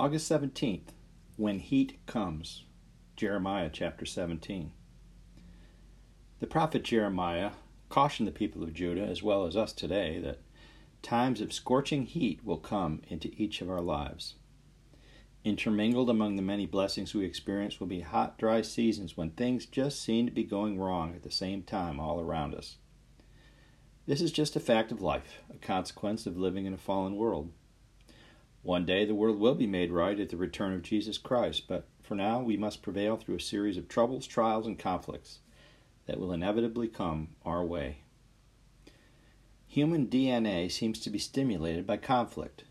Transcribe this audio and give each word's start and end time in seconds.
August 0.00 0.32
17th, 0.32 0.94
When 1.36 1.58
Heat 1.58 1.98
Comes, 2.06 2.64
Jeremiah 3.16 3.68
chapter 3.70 4.06
17. 4.06 4.72
The 6.38 6.46
prophet 6.46 6.84
Jeremiah 6.84 7.50
cautioned 7.90 8.26
the 8.26 8.32
people 8.32 8.62
of 8.62 8.72
Judah, 8.72 9.04
as 9.04 9.22
well 9.22 9.44
as 9.44 9.58
us 9.58 9.74
today, 9.74 10.18
that 10.20 10.40
times 11.02 11.42
of 11.42 11.52
scorching 11.52 12.06
heat 12.06 12.42
will 12.42 12.56
come 12.56 13.02
into 13.08 13.30
each 13.36 13.60
of 13.60 13.68
our 13.68 13.82
lives. 13.82 14.36
Intermingled 15.44 16.08
among 16.08 16.36
the 16.36 16.40
many 16.40 16.64
blessings 16.64 17.12
we 17.12 17.26
experience 17.26 17.78
will 17.78 17.86
be 17.86 18.00
hot, 18.00 18.38
dry 18.38 18.62
seasons 18.62 19.18
when 19.18 19.32
things 19.32 19.66
just 19.66 20.00
seem 20.00 20.24
to 20.24 20.32
be 20.32 20.44
going 20.44 20.80
wrong 20.80 21.14
at 21.14 21.24
the 21.24 21.30
same 21.30 21.62
time 21.62 22.00
all 22.00 22.22
around 22.22 22.54
us. 22.54 22.76
This 24.06 24.22
is 24.22 24.32
just 24.32 24.56
a 24.56 24.60
fact 24.60 24.92
of 24.92 25.02
life, 25.02 25.40
a 25.54 25.58
consequence 25.58 26.24
of 26.24 26.38
living 26.38 26.64
in 26.64 26.72
a 26.72 26.78
fallen 26.78 27.16
world. 27.16 27.52
One 28.62 28.84
day 28.84 29.04
the 29.04 29.14
world 29.14 29.38
will 29.38 29.54
be 29.54 29.66
made 29.66 29.90
right 29.90 30.18
at 30.20 30.28
the 30.28 30.36
return 30.36 30.74
of 30.74 30.82
Jesus 30.82 31.16
Christ, 31.16 31.66
but 31.66 31.86
for 32.02 32.14
now 32.14 32.42
we 32.42 32.56
must 32.56 32.82
prevail 32.82 33.16
through 33.16 33.36
a 33.36 33.40
series 33.40 33.78
of 33.78 33.88
troubles, 33.88 34.26
trials, 34.26 34.66
and 34.66 34.78
conflicts 34.78 35.38
that 36.06 36.18
will 36.18 36.32
inevitably 36.32 36.88
come 36.88 37.28
our 37.44 37.64
way. 37.64 38.02
Human 39.66 40.08
DNA 40.08 40.70
seems 40.70 41.00
to 41.00 41.10
be 41.10 41.18
stimulated 41.18 41.86
by 41.86 41.96
conflict. 41.96 42.64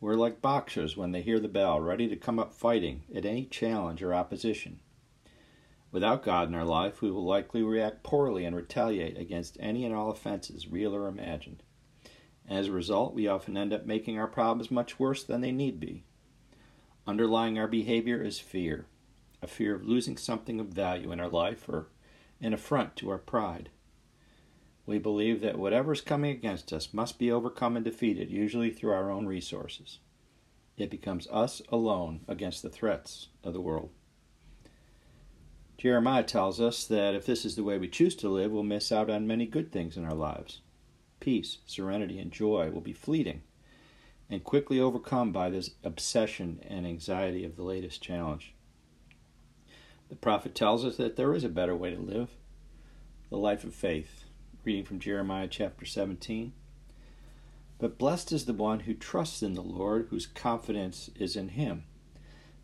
We're 0.00 0.14
like 0.14 0.42
boxers 0.42 0.96
when 0.96 1.12
they 1.12 1.22
hear 1.22 1.40
the 1.40 1.48
bell, 1.48 1.80
ready 1.80 2.06
to 2.08 2.16
come 2.16 2.38
up 2.38 2.54
fighting 2.54 3.02
at 3.14 3.24
any 3.24 3.46
challenge 3.46 4.02
or 4.02 4.14
opposition. 4.14 4.80
Without 5.90 6.22
God 6.22 6.48
in 6.48 6.54
our 6.54 6.64
life, 6.64 7.02
we 7.02 7.10
will 7.10 7.24
likely 7.24 7.62
react 7.62 8.04
poorly 8.04 8.44
and 8.44 8.54
retaliate 8.54 9.18
against 9.18 9.56
any 9.58 9.84
and 9.84 9.94
all 9.94 10.10
offenses, 10.10 10.68
real 10.68 10.94
or 10.94 11.08
imagined. 11.08 11.62
As 12.48 12.66
a 12.66 12.72
result, 12.72 13.14
we 13.14 13.28
often 13.28 13.56
end 13.56 13.72
up 13.72 13.86
making 13.86 14.18
our 14.18 14.26
problems 14.26 14.70
much 14.70 14.98
worse 14.98 15.22
than 15.22 15.40
they 15.40 15.52
need 15.52 15.78
be. 15.78 16.04
Underlying 17.06 17.58
our 17.58 17.68
behavior 17.68 18.22
is 18.22 18.38
fear 18.38 18.86
a 19.42 19.46
fear 19.46 19.74
of 19.74 19.86
losing 19.86 20.16
something 20.16 20.60
of 20.60 20.68
value 20.68 21.12
in 21.12 21.20
our 21.20 21.28
life 21.28 21.68
or 21.68 21.88
an 22.40 22.52
affront 22.52 22.96
to 22.96 23.10
our 23.10 23.18
pride. 23.18 23.70
We 24.86 24.98
believe 24.98 25.40
that 25.40 25.58
whatever 25.58 25.92
is 25.92 26.00
coming 26.00 26.30
against 26.30 26.72
us 26.72 26.92
must 26.92 27.18
be 27.18 27.30
overcome 27.30 27.76
and 27.76 27.84
defeated, 27.84 28.30
usually 28.30 28.70
through 28.70 28.92
our 28.92 29.10
own 29.10 29.26
resources. 29.26 29.98
It 30.76 30.90
becomes 30.90 31.28
us 31.28 31.62
alone 31.70 32.20
against 32.26 32.62
the 32.62 32.70
threats 32.70 33.28
of 33.44 33.52
the 33.52 33.60
world. 33.60 33.90
Jeremiah 35.78 36.24
tells 36.24 36.60
us 36.60 36.84
that 36.86 37.14
if 37.14 37.24
this 37.24 37.44
is 37.44 37.56
the 37.56 37.64
way 37.64 37.78
we 37.78 37.88
choose 37.88 38.14
to 38.16 38.28
live, 38.28 38.50
we'll 38.50 38.62
miss 38.62 38.92
out 38.92 39.08
on 39.08 39.26
many 39.26 39.46
good 39.46 39.72
things 39.72 39.96
in 39.96 40.04
our 40.04 40.14
lives 40.14 40.60
peace, 41.20 41.58
serenity, 41.66 42.18
and 42.18 42.32
joy 42.32 42.70
will 42.70 42.80
be 42.80 42.92
fleeting 42.92 43.42
and 44.30 44.44
quickly 44.44 44.80
overcome 44.80 45.32
by 45.32 45.50
this 45.50 45.70
obsession 45.84 46.60
and 46.66 46.86
anxiety 46.86 47.44
of 47.44 47.56
the 47.56 47.62
latest 47.62 48.02
challenge. 48.02 48.54
The 50.08 50.16
prophet 50.16 50.54
tells 50.54 50.84
us 50.84 50.96
that 50.96 51.16
there 51.16 51.34
is 51.34 51.44
a 51.44 51.48
better 51.48 51.74
way 51.74 51.94
to 51.94 52.00
live 52.00 52.30
the 53.30 53.36
life 53.36 53.62
of 53.62 53.74
faith. 53.74 54.24
Reading 54.64 54.84
from 54.84 54.98
Jeremiah 54.98 55.48
chapter 55.48 55.86
17. 55.86 56.52
But 57.78 57.96
blessed 57.96 58.32
is 58.32 58.44
the 58.44 58.52
one 58.52 58.80
who 58.80 58.92
trusts 58.92 59.42
in 59.42 59.54
the 59.54 59.62
Lord, 59.62 60.08
whose 60.10 60.26
confidence 60.26 61.10
is 61.14 61.36
in 61.36 61.50
him. 61.50 61.84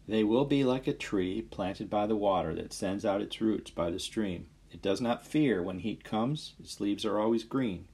They 0.06 0.24
will 0.24 0.44
be 0.44 0.62
like 0.62 0.86
a 0.86 0.92
tree 0.92 1.40
planted 1.40 1.88
by 1.88 2.06
the 2.06 2.16
water 2.16 2.54
that 2.54 2.72
sends 2.72 3.04
out 3.04 3.22
its 3.22 3.40
roots 3.40 3.70
by 3.70 3.90
the 3.90 3.98
stream. 3.98 4.48
It 4.70 4.82
does 4.82 5.00
not 5.00 5.26
fear 5.26 5.62
when 5.62 5.78
heat 5.78 6.04
comes, 6.04 6.54
its 6.60 6.80
leaves 6.80 7.04
are 7.04 7.18
always 7.18 7.44
green. 7.44 7.86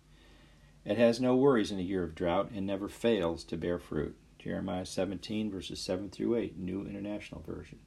It 0.84 0.98
has 0.98 1.20
no 1.20 1.36
worries 1.36 1.70
in 1.70 1.78
a 1.78 1.83
year 1.83 2.02
of 2.02 2.14
drought 2.14 2.50
and 2.55 2.66
never 2.66 2.88
fails 2.88 3.44
to 3.44 3.56
bear 3.56 3.78
fruit. 3.78 4.16
Jeremiah 4.38 4.84
17, 4.84 5.50
verses 5.50 5.80
7 5.80 6.11
through 6.11 6.34
8, 6.34 6.58
New 6.58 6.84
International 6.84 7.41
Version. 7.42 7.78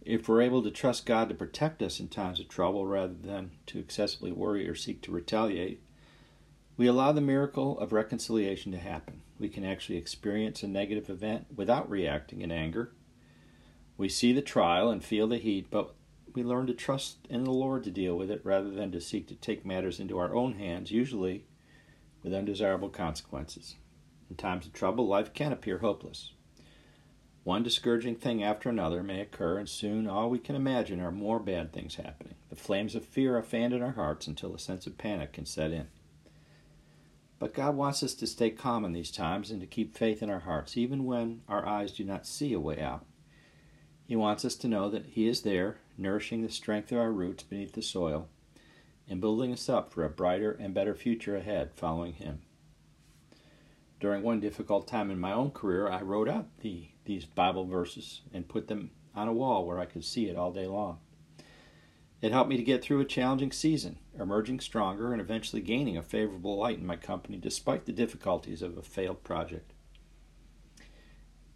If 0.00 0.28
we're 0.28 0.42
able 0.42 0.62
to 0.62 0.70
trust 0.70 1.04
God 1.04 1.28
to 1.28 1.34
protect 1.34 1.82
us 1.82 1.98
in 1.98 2.08
times 2.08 2.38
of 2.38 2.48
trouble 2.48 2.86
rather 2.86 3.14
than 3.14 3.50
to 3.66 3.80
excessively 3.80 4.30
worry 4.30 4.68
or 4.68 4.76
seek 4.76 5.02
to 5.02 5.12
retaliate, 5.12 5.82
we 6.76 6.86
allow 6.86 7.10
the 7.10 7.20
miracle 7.20 7.78
of 7.80 7.92
reconciliation 7.92 8.70
to 8.72 8.78
happen. 8.78 9.22
We 9.38 9.48
can 9.48 9.64
actually 9.64 9.98
experience 9.98 10.62
a 10.62 10.68
negative 10.68 11.10
event 11.10 11.46
without 11.54 11.90
reacting 11.90 12.40
in 12.40 12.52
anger. 12.52 12.92
We 13.96 14.08
see 14.08 14.32
the 14.32 14.40
trial 14.40 14.88
and 14.88 15.04
feel 15.04 15.26
the 15.26 15.36
heat, 15.36 15.66
but 15.70 15.94
we 16.32 16.42
learn 16.42 16.66
to 16.68 16.74
trust 16.74 17.18
in 17.28 17.44
the 17.44 17.50
Lord 17.50 17.84
to 17.84 17.90
deal 17.90 18.16
with 18.16 18.30
it 18.30 18.40
rather 18.44 18.70
than 18.70 18.92
to 18.92 19.00
seek 19.00 19.26
to 19.28 19.34
take 19.34 19.66
matters 19.66 20.00
into 20.00 20.18
our 20.18 20.34
own 20.34 20.54
hands, 20.54 20.90
usually 20.90 21.44
with 22.22 22.34
undesirable 22.34 22.88
consequences. 22.88 23.76
In 24.28 24.36
times 24.36 24.66
of 24.66 24.72
trouble, 24.72 25.06
life 25.06 25.32
can 25.32 25.52
appear 25.52 25.78
hopeless. 25.78 26.32
One 27.42 27.62
discouraging 27.62 28.16
thing 28.16 28.42
after 28.42 28.68
another 28.68 29.02
may 29.02 29.20
occur, 29.20 29.58
and 29.58 29.68
soon 29.68 30.06
all 30.06 30.28
we 30.28 30.38
can 30.38 30.54
imagine 30.54 31.00
are 31.00 31.10
more 31.10 31.40
bad 31.40 31.72
things 31.72 31.94
happening. 31.94 32.34
The 32.50 32.56
flames 32.56 32.94
of 32.94 33.04
fear 33.04 33.36
are 33.36 33.42
fanned 33.42 33.72
in 33.72 33.82
our 33.82 33.92
hearts 33.92 34.26
until 34.26 34.54
a 34.54 34.58
sense 34.58 34.86
of 34.86 34.98
panic 34.98 35.32
can 35.32 35.46
set 35.46 35.72
in. 35.72 35.88
But 37.38 37.54
God 37.54 37.74
wants 37.74 38.02
us 38.02 38.12
to 38.14 38.26
stay 38.26 38.50
calm 38.50 38.84
in 38.84 38.92
these 38.92 39.10
times 39.10 39.50
and 39.50 39.60
to 39.62 39.66
keep 39.66 39.96
faith 39.96 40.22
in 40.22 40.28
our 40.28 40.40
hearts, 40.40 40.76
even 40.76 41.06
when 41.06 41.40
our 41.48 41.66
eyes 41.66 41.92
do 41.92 42.04
not 42.04 42.26
see 42.26 42.52
a 42.52 42.60
way 42.60 42.78
out. 42.78 43.06
He 44.06 44.14
wants 44.14 44.44
us 44.44 44.56
to 44.56 44.68
know 44.68 44.90
that 44.90 45.06
He 45.06 45.26
is 45.26 45.40
there, 45.40 45.78
nourishing 45.96 46.42
the 46.42 46.50
strength 46.50 46.92
of 46.92 46.98
our 46.98 47.10
roots 47.10 47.42
beneath 47.42 47.72
the 47.72 47.82
soil, 47.82 48.28
and 49.10 49.20
building 49.20 49.52
us 49.52 49.68
up 49.68 49.92
for 49.92 50.04
a 50.04 50.08
brighter 50.08 50.52
and 50.52 50.72
better 50.72 50.94
future 50.94 51.36
ahead 51.36 51.72
following 51.74 52.14
Him. 52.14 52.40
During 53.98 54.22
one 54.22 54.40
difficult 54.40 54.86
time 54.86 55.10
in 55.10 55.18
my 55.18 55.32
own 55.32 55.50
career, 55.50 55.88
I 55.88 56.00
wrote 56.00 56.28
out 56.28 56.46
the, 56.60 56.88
these 57.04 57.26
Bible 57.26 57.66
verses 57.66 58.22
and 58.32 58.48
put 58.48 58.68
them 58.68 58.92
on 59.14 59.28
a 59.28 59.32
wall 59.32 59.66
where 59.66 59.80
I 59.80 59.84
could 59.84 60.04
see 60.04 60.28
it 60.28 60.36
all 60.36 60.52
day 60.52 60.66
long. 60.66 61.00
It 62.22 62.32
helped 62.32 62.50
me 62.50 62.56
to 62.56 62.62
get 62.62 62.82
through 62.82 63.00
a 63.00 63.04
challenging 63.04 63.50
season, 63.50 63.98
emerging 64.18 64.60
stronger 64.60 65.12
and 65.12 65.20
eventually 65.20 65.60
gaining 65.60 65.96
a 65.96 66.02
favorable 66.02 66.56
light 66.56 66.78
in 66.78 66.86
my 66.86 66.96
company 66.96 67.36
despite 67.36 67.86
the 67.86 67.92
difficulties 67.92 68.62
of 68.62 68.78
a 68.78 68.82
failed 68.82 69.24
project. 69.24 69.72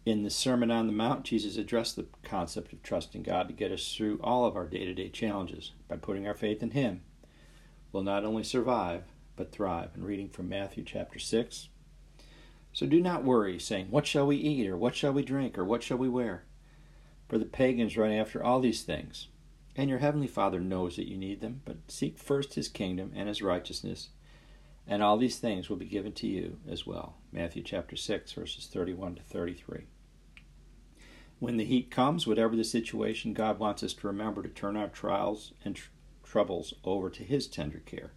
In 0.05 0.23
the 0.23 0.29
Sermon 0.29 0.69
on 0.69 0.85
the 0.87 0.93
Mount, 0.93 1.23
Jesus 1.23 1.57
addressed 1.57 1.95
the 1.95 2.05
concept 2.21 2.73
of 2.73 2.83
trusting 2.83 3.23
God 3.23 3.47
to 3.47 3.53
get 3.53 3.71
us 3.71 3.95
through 3.95 4.19
all 4.23 4.45
of 4.45 4.55
our 4.55 4.67
day 4.67 4.85
to 4.85 4.93
day 4.93 5.09
challenges. 5.09 5.71
By 5.87 5.97
putting 5.97 6.27
our 6.27 6.35
faith 6.35 6.61
in 6.61 6.71
Him, 6.71 7.01
we'll 7.95 8.03
not 8.03 8.25
only 8.25 8.43
survive, 8.43 9.03
but 9.37 9.53
thrive. 9.53 9.91
And 9.95 10.03
reading 10.03 10.27
from 10.27 10.49
Matthew 10.49 10.83
chapter 10.83 11.17
6. 11.17 11.69
So 12.73 12.85
do 12.85 12.99
not 12.99 13.23
worry, 13.23 13.57
saying, 13.57 13.87
What 13.89 14.05
shall 14.05 14.27
we 14.27 14.35
eat, 14.35 14.67
or 14.67 14.75
what 14.75 14.95
shall 14.95 15.13
we 15.13 15.23
drink, 15.23 15.57
or 15.57 15.63
what 15.63 15.81
shall 15.81 15.95
we 15.95 16.09
wear? 16.09 16.43
For 17.29 17.37
the 17.37 17.45
pagans 17.45 17.95
run 17.95 18.11
after 18.11 18.43
all 18.43 18.59
these 18.59 18.83
things, 18.83 19.29
and 19.77 19.89
your 19.89 19.99
heavenly 19.99 20.27
Father 20.27 20.59
knows 20.59 20.97
that 20.97 21.07
you 21.07 21.15
need 21.15 21.39
them. 21.39 21.61
But 21.63 21.89
seek 21.89 22.19
first 22.19 22.55
His 22.55 22.67
kingdom 22.67 23.13
and 23.15 23.29
His 23.29 23.41
righteousness, 23.41 24.09
and 24.85 25.01
all 25.01 25.15
these 25.15 25.39
things 25.39 25.69
will 25.69 25.77
be 25.77 25.85
given 25.85 26.11
to 26.15 26.27
you 26.27 26.57
as 26.69 26.85
well. 26.85 27.15
Matthew 27.31 27.63
chapter 27.63 27.95
6, 27.95 28.33
verses 28.33 28.67
31 28.67 29.15
to 29.15 29.21
33. 29.21 29.85
When 31.39 31.55
the 31.55 31.63
heat 31.63 31.91
comes, 31.91 32.27
whatever 32.27 32.57
the 32.57 32.65
situation, 32.65 33.33
God 33.33 33.57
wants 33.57 33.83
us 33.83 33.93
to 33.93 34.07
remember 34.07 34.43
to 34.43 34.49
turn 34.49 34.75
our 34.75 34.89
trials 34.89 35.53
and 35.63 35.77
tr- 35.77 35.91
troubles 36.35 36.73
over 36.83 37.09
to 37.09 37.23
His 37.23 37.47
tender 37.47 37.79
care. 37.85 38.11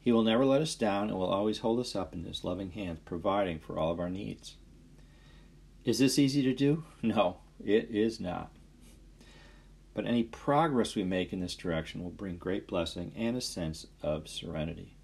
He 0.00 0.10
will 0.10 0.24
never 0.24 0.44
let 0.44 0.60
us 0.60 0.74
down 0.74 1.08
and 1.08 1.16
will 1.16 1.30
always 1.30 1.58
hold 1.58 1.78
us 1.78 1.94
up 1.94 2.12
in 2.12 2.24
His 2.24 2.42
loving 2.42 2.72
hands, 2.72 2.98
providing 3.04 3.60
for 3.60 3.78
all 3.78 3.92
of 3.92 4.00
our 4.00 4.10
needs. 4.10 4.56
Is 5.84 6.00
this 6.00 6.18
easy 6.18 6.42
to 6.42 6.52
do? 6.52 6.82
No, 7.04 7.36
it 7.64 7.90
is 7.92 8.18
not. 8.18 8.50
But 9.94 10.04
any 10.04 10.24
progress 10.24 10.96
we 10.96 11.04
make 11.04 11.32
in 11.32 11.38
this 11.38 11.54
direction 11.54 12.02
will 12.02 12.10
bring 12.10 12.38
great 12.38 12.66
blessing 12.66 13.12
and 13.16 13.36
a 13.36 13.40
sense 13.40 13.86
of 14.02 14.26
serenity. 14.26 14.96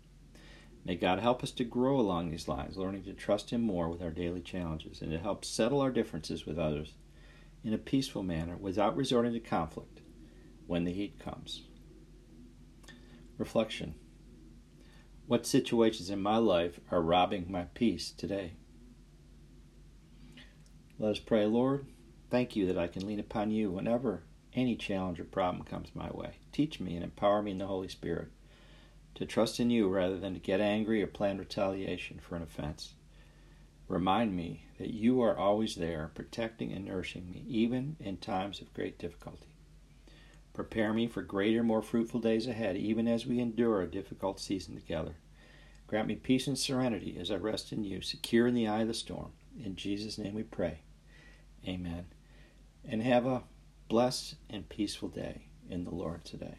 May 0.85 0.97
God 0.97 1.21
help 1.21 1.45
us 1.45 1.53
to 1.53 1.63
grow 1.63 2.01
along 2.01 2.33
these 2.33 2.49
lines, 2.49 2.77
learning 2.77 3.05
to 3.05 3.13
trust 3.13 3.51
Him 3.51 3.61
more 3.61 3.89
with 3.89 4.03
our 4.03 4.11
daily 4.11 4.41
challenges 4.41 5.03
and 5.03 5.13
to 5.13 5.21
help 5.21 5.45
settle 5.45 5.81
our 5.81 5.93
differences 5.93 6.47
with 6.47 6.59
others 6.59 6.95
in 7.63 7.73
a 7.73 7.79
peaceful 7.79 8.25
manner 8.25 8.57
without 8.57 8.97
resorting 8.97 9.35
to 9.35 9.39
conflict 9.39 10.01
when 10.67 10.83
the 10.83 10.93
heat 10.93 11.21
comes. 11.21 11.63
Reflection 13.39 13.95
What 15.27 15.47
situations 15.47 16.11
in 16.11 16.21
my 16.21 16.37
life 16.37 16.79
are 16.91 17.01
robbing 17.01 17.51
my 17.51 17.65
peace 17.75 18.11
today? 18.11 18.53
Let 20.99 21.13
us 21.13 21.19
pray, 21.19 21.47
Lord. 21.47 21.87
Thank 22.31 22.55
you 22.55 22.67
that 22.67 22.79
I 22.79 22.89
can 22.89 23.07
lean 23.07 23.19
upon 23.19 23.51
you 23.51 23.71
whenever 23.71 24.23
any 24.55 24.77
challenge 24.77 25.19
or 25.19 25.25
problem 25.25 25.65
comes 25.65 25.95
my 25.95 26.11
way. 26.11 26.37
Teach 26.53 26.79
me 26.79 26.95
and 26.95 27.03
empower 27.03 27.43
me 27.43 27.53
in 27.53 27.59
the 27.59 27.67
Holy 27.67 27.89
Spirit 27.89 28.29
to 29.15 29.27
trust 29.27 29.61
in 29.61 29.71
you 29.71 29.89
rather 29.89 30.19
than 30.19 30.35
to 30.35 30.41
get 30.41 30.61
angry 30.61 31.03
or 31.03 31.07
plan 31.07 31.39
retaliation 31.39 32.21
for 32.21 32.37
an 32.37 32.43
offense. 32.43 32.95
Remind 33.89 34.37
me 34.37 34.67
that 34.79 34.91
you 34.91 35.21
are 35.23 35.37
always 35.37 35.75
there, 35.75 36.11
protecting 36.15 36.73
and 36.73 36.85
nourishing 36.85 37.31
me, 37.31 37.45
even 37.47 37.97
in 37.99 38.19
times 38.19 38.61
of 38.61 38.73
great 38.75 38.99
difficulty. 38.99 39.52
Prepare 40.55 40.93
me 40.93 41.07
for 41.07 41.23
greater, 41.23 41.63
more 41.63 41.83
fruitful 41.83 42.21
days 42.21 42.47
ahead, 42.47 42.77
even 42.77 43.09
as 43.09 43.27
we 43.27 43.41
endure 43.41 43.81
a 43.81 43.91
difficult 43.91 44.39
season 44.39 44.75
together. 44.75 45.15
Grant 45.87 46.09
me 46.09 46.15
peace 46.17 46.47
and 46.47 46.59
serenity 46.59 47.17
as 47.19 47.31
I 47.31 47.37
rest 47.37 47.73
in 47.73 47.85
you, 47.85 48.01
secure 48.01 48.47
in 48.47 48.55
the 48.55 48.69
eye 48.69 48.83
of 48.83 48.89
the 48.89 48.95
storm. 48.95 49.33
In 49.63 49.77
Jesus' 49.77 50.19
name 50.19 50.35
we 50.35 50.43
pray. 50.43 50.81
Amen. 51.67 52.07
And 52.85 53.03
have 53.03 53.27
a 53.27 53.45
blessed 53.89 54.37
and 54.51 54.69
peaceful 54.69 55.09
day 55.09 55.47
in 55.69 55.85
the 55.85 55.95
Lord 55.95 56.25
today. 56.25 56.57